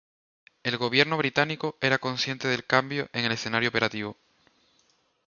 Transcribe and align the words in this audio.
El 0.63 0.77
gobierno 0.77 1.15
británico 1.15 1.77
era 1.79 1.99
consciente 1.99 2.47
del 2.47 2.65
cambio 2.65 3.07
en 3.13 3.25
el 3.25 3.33
escenario 3.33 3.69
operativo. 3.69 4.17